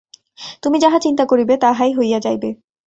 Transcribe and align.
তুমি 0.63 0.77
যাহা 0.79 0.97
চিন্তা 0.99 1.23
করিবে, 1.25 1.53
তাহাই 1.57 1.91
হইয়া 1.93 2.19
যাইবে। 2.19 2.49